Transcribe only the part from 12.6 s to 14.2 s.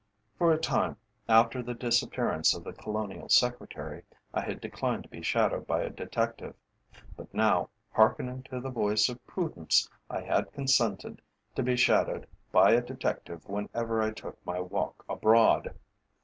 a detective whenever I